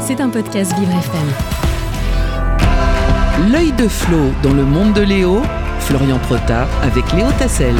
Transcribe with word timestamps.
C'est 0.00 0.20
un 0.20 0.28
podcast 0.28 0.72
Vivre 0.78 0.92
FM. 0.92 1.28
L'œil 3.52 3.72
de 3.72 3.88
Flo 3.88 4.32
dans 4.42 4.52
le 4.52 4.64
monde 4.64 4.92
de 4.92 5.02
Léo, 5.02 5.42
Florian 5.80 6.18
Protard 6.18 6.68
avec 6.82 7.12
Léo 7.12 7.26
Tassel. 7.38 7.74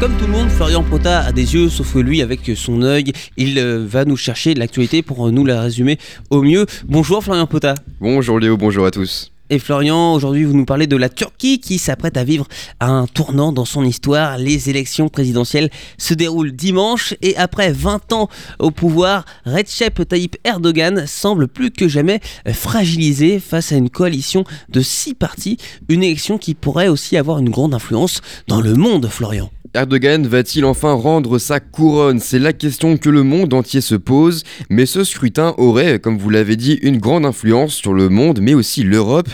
Comme 0.00 0.16
tout 0.16 0.26
le 0.26 0.32
monde, 0.32 0.48
Florian 0.48 0.82
Prota 0.82 1.20
a 1.20 1.32
des 1.32 1.54
yeux, 1.54 1.68
sauf 1.68 1.92
que 1.92 1.98
lui, 1.98 2.22
avec 2.22 2.40
son 2.56 2.82
œil, 2.82 3.12
il 3.36 3.58
euh, 3.58 3.84
va 3.86 4.06
nous 4.06 4.16
chercher 4.16 4.54
l'actualité 4.54 5.02
pour 5.02 5.28
euh, 5.28 5.30
nous 5.30 5.44
la 5.44 5.60
résumer 5.60 5.98
au 6.30 6.42
mieux. 6.42 6.64
Bonjour 6.88 7.22
Florian 7.22 7.46
Prota. 7.46 7.74
Bonjour 8.00 8.40
Léo, 8.40 8.56
bonjour 8.56 8.86
à 8.86 8.90
tous. 8.90 9.30
Et 9.52 9.58
Florian, 9.58 10.14
aujourd'hui 10.14 10.44
vous 10.44 10.56
nous 10.56 10.64
parlez 10.64 10.86
de 10.86 10.94
la 10.94 11.08
Turquie 11.08 11.58
qui 11.58 11.78
s'apprête 11.78 12.16
à 12.16 12.22
vivre 12.22 12.46
un 12.78 13.08
tournant 13.12 13.50
dans 13.52 13.64
son 13.64 13.84
histoire. 13.84 14.38
Les 14.38 14.70
élections 14.70 15.08
présidentielles 15.08 15.70
se 15.98 16.14
déroulent 16.14 16.52
dimanche 16.52 17.14
et 17.20 17.36
après 17.36 17.72
20 17.72 18.12
ans 18.12 18.28
au 18.60 18.70
pouvoir, 18.70 19.24
Recep 19.44 20.06
Tayyip 20.08 20.36
Erdogan 20.44 21.04
semble 21.08 21.48
plus 21.48 21.72
que 21.72 21.88
jamais 21.88 22.20
fragilisé 22.52 23.40
face 23.40 23.72
à 23.72 23.76
une 23.76 23.90
coalition 23.90 24.44
de 24.68 24.82
six 24.82 25.14
partis. 25.14 25.56
Une 25.88 26.04
élection 26.04 26.38
qui 26.38 26.54
pourrait 26.54 26.86
aussi 26.86 27.16
avoir 27.16 27.40
une 27.40 27.50
grande 27.50 27.74
influence 27.74 28.20
dans 28.46 28.60
le 28.60 28.74
monde, 28.74 29.08
Florian. 29.08 29.50
Erdogan 29.72 30.26
va-t-il 30.26 30.64
enfin 30.64 30.94
rendre 30.94 31.38
sa 31.38 31.60
couronne? 31.60 32.18
C'est 32.18 32.40
la 32.40 32.52
question 32.52 32.96
que 32.96 33.08
le 33.08 33.22
monde 33.22 33.54
entier 33.54 33.80
se 33.80 33.94
pose, 33.94 34.42
mais 34.68 34.84
ce 34.84 35.04
scrutin 35.04 35.54
aurait, 35.58 36.00
comme 36.00 36.18
vous 36.18 36.28
l'avez 36.28 36.56
dit, 36.56 36.80
une 36.82 36.98
grande 36.98 37.24
influence 37.24 37.74
sur 37.74 37.94
le 37.94 38.08
monde, 38.08 38.40
mais 38.42 38.52
aussi 38.52 38.82
l'Europe. 38.82 39.28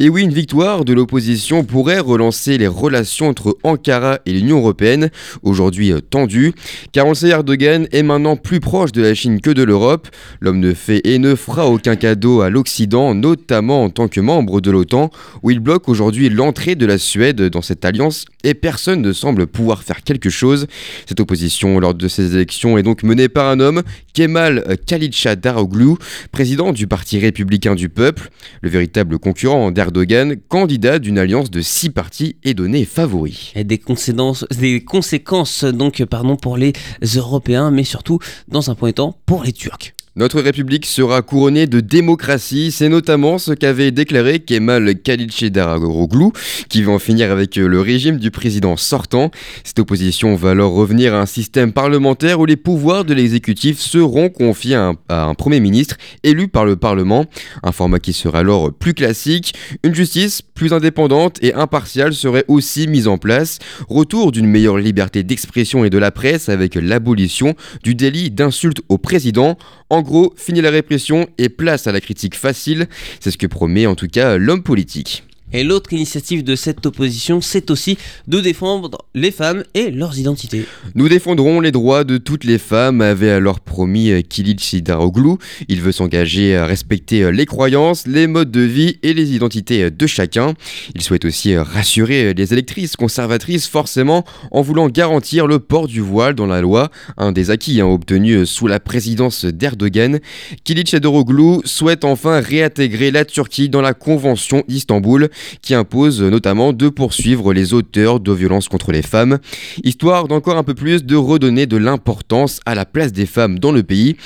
Et 0.00 0.08
oui, 0.08 0.22
une 0.22 0.32
victoire 0.32 0.86
de 0.86 0.94
l'opposition 0.94 1.62
pourrait 1.62 1.98
relancer 1.98 2.56
les 2.56 2.68
relations 2.68 3.28
entre 3.28 3.58
Ankara 3.64 4.20
et 4.24 4.32
l'Union 4.32 4.60
Européenne, 4.60 5.10
aujourd'hui 5.42 5.92
euh, 5.92 6.00
tendues, 6.00 6.54
car 6.92 7.06
on 7.06 7.12
sait, 7.12 7.28
Erdogan 7.28 7.86
est 7.92 8.02
maintenant 8.02 8.36
plus 8.36 8.60
proche 8.60 8.92
de 8.92 9.02
la 9.02 9.12
Chine 9.12 9.42
que 9.42 9.50
de 9.50 9.62
l'Europe. 9.62 10.08
L'homme 10.40 10.60
ne 10.60 10.72
fait 10.72 11.02
et 11.06 11.18
ne 11.18 11.34
fera 11.34 11.68
aucun 11.68 11.96
cadeau 11.96 12.40
à 12.40 12.48
l'Occident, 12.48 13.14
notamment 13.14 13.84
en 13.84 13.90
tant 13.90 14.08
que 14.08 14.22
membre 14.22 14.62
de 14.62 14.70
l'OTAN, 14.70 15.10
où 15.42 15.50
il 15.50 15.60
bloque 15.60 15.90
aujourd'hui 15.90 16.30
l'entrée 16.30 16.76
de 16.76 16.86
la 16.86 16.96
Suède 16.96 17.42
dans 17.42 17.60
cette 17.60 17.84
alliance, 17.84 18.24
et 18.42 18.54
personne 18.54 19.02
ne 19.02 19.12
semble 19.12 19.46
pouvoir 19.46 19.81
faire 19.82 20.02
quelque 20.02 20.30
chose. 20.30 20.66
Cette 21.06 21.20
opposition 21.20 21.78
lors 21.78 21.94
de 21.94 22.08
ces 22.08 22.34
élections 22.34 22.78
est 22.78 22.82
donc 22.82 23.02
menée 23.02 23.28
par 23.28 23.48
un 23.48 23.60
homme, 23.60 23.82
Kemal 24.14 24.78
Kılıçdaroğlu, 24.86 25.96
président 26.30 26.72
du 26.72 26.86
Parti 26.86 27.18
républicain 27.18 27.74
du 27.74 27.88
peuple, 27.88 28.30
le 28.60 28.70
véritable 28.70 29.18
concurrent 29.18 29.70
d'Erdogan, 29.70 30.36
candidat 30.48 30.98
d'une 30.98 31.18
alliance 31.18 31.50
de 31.50 31.60
six 31.60 31.90
partis 31.90 32.36
et 32.44 32.54
donné 32.54 32.84
favori. 32.84 33.52
Des 33.56 33.78
conséquences, 33.78 34.46
des 34.58 34.82
conséquences 34.82 35.64
donc 35.64 36.04
pardon 36.04 36.36
pour 36.36 36.56
les 36.56 36.72
Européens, 37.16 37.70
mais 37.70 37.84
surtout 37.84 38.18
dans 38.48 38.70
un 38.70 38.74
premier 38.74 38.92
temps 38.92 39.16
pour 39.26 39.44
les 39.44 39.52
Turcs. 39.52 39.92
Notre 40.14 40.42
République 40.42 40.84
sera 40.84 41.22
couronnée 41.22 41.66
de 41.66 41.80
démocratie, 41.80 42.70
c'est 42.70 42.90
notamment 42.90 43.38
ce 43.38 43.52
qu'avait 43.52 43.92
déclaré 43.92 44.40
Kemal 44.40 44.96
Kılıçdaroğlu, 44.96 46.32
qui 46.68 46.82
veut 46.82 46.90
en 46.90 46.98
finir 46.98 47.32
avec 47.32 47.56
le 47.56 47.80
régime 47.80 48.18
du 48.18 48.30
président 48.30 48.76
sortant. 48.76 49.30
Cette 49.64 49.78
opposition 49.78 50.34
va 50.34 50.50
alors 50.50 50.74
revenir 50.74 51.14
à 51.14 51.20
un 51.22 51.26
système 51.26 51.72
parlementaire 51.72 52.40
où 52.40 52.44
les 52.44 52.56
pouvoirs 52.56 53.06
de 53.06 53.14
l'exécutif 53.14 53.78
seront 53.78 54.28
confiés 54.28 54.74
à 54.74 54.88
un, 54.88 54.96
à 55.08 55.24
un, 55.24 55.34
Premier 55.34 55.60
ministre 55.60 55.96
élu 56.24 56.46
par 56.46 56.66
le 56.66 56.76
Parlement, 56.76 57.24
un 57.62 57.72
format 57.72 57.98
qui 57.98 58.12
sera 58.12 58.40
alors 58.40 58.70
plus 58.70 58.92
classique. 58.92 59.54
Une 59.82 59.94
justice 59.94 60.42
plus 60.42 60.74
indépendante 60.74 61.42
et 61.42 61.54
impartiale 61.54 62.12
serait 62.12 62.44
aussi 62.48 62.86
mise 62.86 63.08
en 63.08 63.16
place. 63.16 63.60
Retour 63.88 64.30
d'une 64.30 64.46
meilleure 64.46 64.76
liberté 64.76 65.22
d'expression 65.22 65.86
et 65.86 65.90
de 65.90 65.96
la 65.96 66.10
presse 66.10 66.50
avec 66.50 66.74
l'abolition 66.74 67.54
du 67.82 67.94
délit 67.94 68.30
d'insulte 68.30 68.82
au 68.90 68.98
président. 68.98 69.56
En 69.92 70.00
gros, 70.00 70.32
fini 70.38 70.62
la 70.62 70.70
répression 70.70 71.26
et 71.36 71.50
place 71.50 71.86
à 71.86 71.92
la 71.92 72.00
critique 72.00 72.34
facile, 72.34 72.86
c'est 73.20 73.30
ce 73.30 73.36
que 73.36 73.46
promet 73.46 73.86
en 73.86 73.94
tout 73.94 74.08
cas 74.08 74.38
l'homme 74.38 74.62
politique. 74.62 75.22
Et 75.54 75.64
l'autre 75.64 75.92
initiative 75.92 76.44
de 76.44 76.56
cette 76.56 76.86
opposition, 76.86 77.40
c'est 77.40 77.70
aussi 77.70 77.98
de 78.26 78.40
défendre 78.40 78.98
les 79.14 79.30
femmes 79.30 79.64
et 79.74 79.90
leurs 79.90 80.18
identités. 80.18 80.64
Nous 80.94 81.08
défendrons 81.08 81.60
les 81.60 81.72
droits 81.72 82.04
de 82.04 82.16
toutes 82.16 82.44
les 82.44 82.58
femmes, 82.58 83.02
avait 83.02 83.30
alors 83.30 83.60
promis 83.60 84.10
Kılıçdaroğlu. 84.24 85.36
Il 85.68 85.82
veut 85.82 85.92
s'engager 85.92 86.56
à 86.56 86.64
respecter 86.64 87.30
les 87.32 87.44
croyances, 87.44 88.06
les 88.06 88.26
modes 88.26 88.50
de 88.50 88.62
vie 88.62 88.98
et 89.02 89.12
les 89.12 89.34
identités 89.34 89.90
de 89.90 90.06
chacun. 90.06 90.54
Il 90.94 91.02
souhaite 91.02 91.24
aussi 91.26 91.56
rassurer 91.56 92.32
les 92.32 92.52
électrices 92.52 92.96
conservatrices, 92.96 93.66
forcément, 93.66 94.24
en 94.50 94.62
voulant 94.62 94.88
garantir 94.88 95.46
le 95.46 95.58
port 95.58 95.86
du 95.86 96.00
voile 96.00 96.34
dans 96.34 96.46
la 96.46 96.60
loi, 96.60 96.90
un 97.18 97.32
des 97.32 97.50
acquis 97.50 97.80
hein, 97.80 97.86
obtenus 97.86 98.48
sous 98.48 98.66
la 98.66 98.80
présidence 98.80 99.44
d'Erdogan. 99.44 100.18
Kılıçdaroğlu 100.64 101.60
souhaite 101.64 102.04
enfin 102.04 102.40
réintégrer 102.40 103.10
la 103.10 103.26
Turquie 103.26 103.68
dans 103.68 103.82
la 103.82 103.92
Convention 103.92 104.64
d'Istanbul 104.66 105.28
qui 105.60 105.74
impose 105.74 106.22
notamment 106.22 106.72
de 106.72 106.88
poursuivre 106.88 107.52
les 107.52 107.74
auteurs 107.74 108.20
de 108.20 108.32
violences 108.32 108.68
contre 108.68 108.92
les 108.92 109.02
femmes, 109.02 109.38
histoire 109.84 110.28
d'encore 110.28 110.56
un 110.56 110.64
peu 110.64 110.74
plus 110.74 111.04
de 111.04 111.16
redonner 111.16 111.66
de 111.66 111.76
l'importance 111.76 112.60
à 112.66 112.74
la 112.74 112.84
place 112.84 113.12
des 113.12 113.26
femmes 113.26 113.58
dans 113.58 113.72
le 113.72 113.82
pays. 113.82 114.16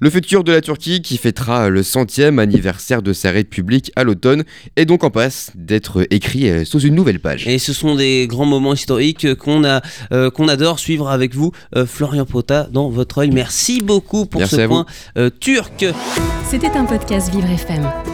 Le 0.00 0.10
futur 0.10 0.44
de 0.44 0.52
la 0.52 0.60
Turquie, 0.60 1.02
qui 1.02 1.16
fêtera 1.16 1.68
le 1.68 1.82
centième 1.82 2.38
anniversaire 2.38 3.02
de 3.02 3.12
sa 3.12 3.30
république 3.30 3.92
à 3.96 4.04
l'automne, 4.04 4.44
est 4.76 4.84
donc 4.84 5.04
en 5.04 5.10
passe 5.10 5.50
d'être 5.54 6.06
écrit 6.10 6.66
sous 6.66 6.80
une 6.80 6.94
nouvelle 6.94 7.20
page. 7.20 7.46
Et 7.46 7.58
ce 7.58 7.72
sont 7.72 7.94
des 7.94 8.26
grands 8.26 8.46
moments 8.46 8.74
historiques 8.74 9.34
qu'on 9.34 9.64
a, 9.64 9.82
euh, 10.12 10.30
qu'on 10.30 10.48
adore 10.48 10.78
suivre 10.78 11.08
avec 11.08 11.34
vous, 11.34 11.52
euh, 11.76 11.86
Florian 11.86 12.24
Pota, 12.24 12.68
dans 12.70 12.88
votre 12.88 13.18
œil. 13.18 13.30
Merci 13.30 13.80
beaucoup 13.82 14.26
pour 14.26 14.40
Merci 14.40 14.56
ce 14.56 14.66
point 14.66 14.86
euh, 15.18 15.30
turc. 15.40 15.84
C'était 16.48 16.76
un 16.76 16.84
podcast 16.84 17.32
Vivre 17.32 17.50
FM. 17.50 18.13